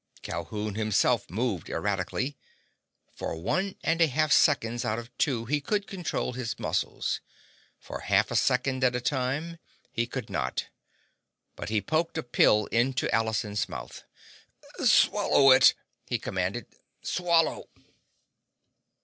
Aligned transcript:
Calhoun 0.23 0.73
himself 0.73 1.29
moved 1.29 1.69
erratically. 1.69 2.35
For 3.13 3.35
one 3.35 3.75
and 3.83 4.01
a 4.01 4.07
half 4.07 4.31
seconds 4.33 4.83
out 4.83 4.97
of 4.97 5.15
two, 5.19 5.45
he 5.45 5.61
could 5.61 5.85
control 5.85 6.33
his 6.33 6.57
muscles. 6.57 7.21
For 7.77 7.99
half 7.99 8.31
a 8.31 8.35
second 8.35 8.83
at 8.83 8.95
a 8.95 8.99
time, 8.99 9.59
he 9.91 10.07
could 10.07 10.27
not. 10.27 10.69
But 11.55 11.69
he 11.69 11.81
poked 11.83 12.17
a 12.17 12.23
pill 12.23 12.65
into 12.71 13.13
Allison's 13.13 13.69
mouth. 13.69 14.01
"Swallow 14.83 15.51
it!" 15.51 15.75
he 16.07 16.17
commanded. 16.17 16.65
"Swallow!" 17.03 17.69